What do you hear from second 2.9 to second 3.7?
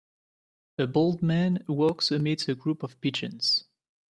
pigeons.